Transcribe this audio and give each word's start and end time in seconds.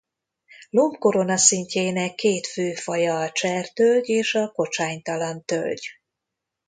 Lombkoronaszintjének 0.69 2.15
két 2.15 2.47
fő 2.47 2.73
faja 2.73 3.19
a 3.19 3.29
csertölgy 3.31 4.09
és 4.09 4.35
a 4.35 4.51
kocsánytalan 4.51 5.43
tölgy. 5.45 5.87